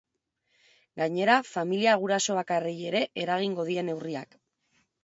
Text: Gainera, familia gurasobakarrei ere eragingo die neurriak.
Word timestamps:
Gainera, 1.01 1.35
familia 1.51 1.95
gurasobakarrei 2.05 2.75
ere 2.89 3.07
eragingo 3.27 3.71
die 3.71 3.89
neurriak. 3.93 4.41